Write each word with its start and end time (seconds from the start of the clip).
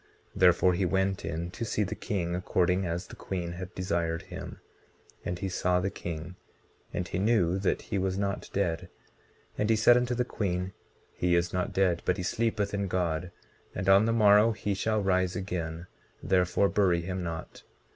Therefore, 0.35 0.73
he 0.73 0.83
went 0.83 1.23
in 1.23 1.51
to 1.51 1.63
see 1.63 1.83
the 1.83 1.93
king 1.93 2.33
according 2.35 2.87
as 2.87 3.05
the 3.05 3.15
queen 3.15 3.51
had 3.51 3.75
desired 3.75 4.23
him; 4.23 4.59
and 5.23 5.37
he 5.37 5.47
saw 5.47 5.79
the 5.79 5.91
king, 5.91 6.37
and 6.91 7.07
he 7.07 7.19
knew 7.19 7.59
that 7.59 7.83
he 7.83 7.99
was 7.99 8.17
not 8.17 8.49
dead. 8.51 8.89
19:8 9.59 9.59
And 9.59 9.69
he 9.69 9.75
said 9.75 9.97
unto 9.97 10.15
the 10.15 10.25
queen: 10.25 10.73
He 11.13 11.35
is 11.35 11.53
not 11.53 11.71
dead, 11.71 12.01
but 12.03 12.17
he 12.17 12.23
sleepeth 12.23 12.73
in 12.73 12.87
God, 12.87 13.29
and 13.75 13.87
on 13.87 14.05
the 14.07 14.11
morrow 14.11 14.53
he 14.53 14.73
shall 14.73 15.03
rise 15.03 15.35
again; 15.35 15.85
therefore 16.23 16.67
bury 16.67 17.01
him 17.01 17.21
not. 17.21 17.61